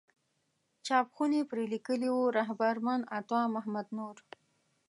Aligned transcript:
چاپ 0.85 1.07
خونې 1.15 1.41
پرې 1.49 1.63
لیکلي 1.73 2.09
وو 2.11 2.33
رهبر 2.37 2.75
من 2.85 3.01
عطا 3.17 3.41
محمد 3.55 3.87
نور. 3.97 4.17